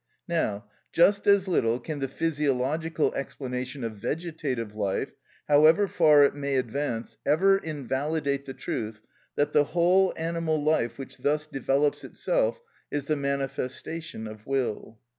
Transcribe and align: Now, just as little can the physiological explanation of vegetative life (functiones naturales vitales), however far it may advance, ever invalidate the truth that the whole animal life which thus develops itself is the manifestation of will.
Now, 0.27 0.65
just 0.91 1.27
as 1.27 1.47
little 1.47 1.79
can 1.79 1.99
the 1.99 2.07
physiological 2.07 3.13
explanation 3.13 3.83
of 3.83 3.97
vegetative 3.97 4.73
life 4.73 5.09
(functiones 5.11 5.11
naturales 5.11 5.11
vitales), 5.13 5.47
however 5.47 5.87
far 5.87 6.23
it 6.25 6.33
may 6.33 6.55
advance, 6.55 7.17
ever 7.23 7.57
invalidate 7.59 8.45
the 8.45 8.55
truth 8.55 9.01
that 9.35 9.53
the 9.53 9.65
whole 9.65 10.11
animal 10.17 10.59
life 10.59 10.97
which 10.97 11.17
thus 11.19 11.45
develops 11.45 12.03
itself 12.03 12.59
is 12.89 13.05
the 13.05 13.15
manifestation 13.15 14.25
of 14.25 14.47
will. 14.47 14.97